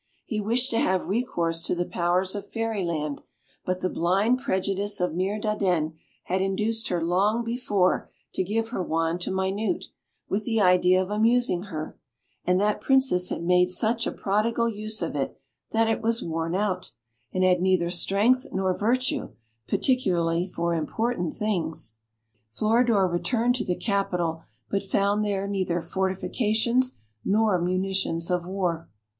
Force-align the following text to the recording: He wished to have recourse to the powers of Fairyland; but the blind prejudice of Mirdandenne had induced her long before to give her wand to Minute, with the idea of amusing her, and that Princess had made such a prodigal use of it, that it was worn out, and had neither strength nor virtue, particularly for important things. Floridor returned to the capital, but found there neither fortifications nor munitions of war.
He 0.25 0.41
wished 0.41 0.71
to 0.71 0.79
have 0.79 1.05
recourse 1.05 1.61
to 1.61 1.75
the 1.75 1.85
powers 1.85 2.33
of 2.33 2.49
Fairyland; 2.49 3.21
but 3.63 3.81
the 3.81 3.87
blind 3.91 4.39
prejudice 4.39 4.99
of 4.99 5.13
Mirdandenne 5.13 5.93
had 6.23 6.41
induced 6.41 6.87
her 6.87 7.03
long 7.03 7.43
before 7.43 8.09
to 8.33 8.43
give 8.43 8.69
her 8.69 8.81
wand 8.81 9.21
to 9.21 9.31
Minute, 9.31 9.89
with 10.27 10.43
the 10.43 10.59
idea 10.59 10.99
of 11.03 11.11
amusing 11.11 11.65
her, 11.65 11.99
and 12.43 12.59
that 12.59 12.81
Princess 12.81 13.29
had 13.29 13.43
made 13.43 13.69
such 13.69 14.07
a 14.07 14.11
prodigal 14.11 14.67
use 14.67 15.03
of 15.03 15.15
it, 15.15 15.37
that 15.69 15.87
it 15.87 16.01
was 16.01 16.23
worn 16.23 16.55
out, 16.55 16.91
and 17.31 17.43
had 17.43 17.61
neither 17.61 17.91
strength 17.91 18.47
nor 18.51 18.75
virtue, 18.75 19.29
particularly 19.67 20.47
for 20.47 20.73
important 20.73 21.35
things. 21.35 21.93
Floridor 22.49 23.07
returned 23.07 23.53
to 23.53 23.63
the 23.63 23.75
capital, 23.75 24.41
but 24.67 24.81
found 24.81 25.23
there 25.23 25.47
neither 25.47 25.79
fortifications 25.79 26.95
nor 27.23 27.61
munitions 27.61 28.31
of 28.31 28.47
war. 28.47 28.89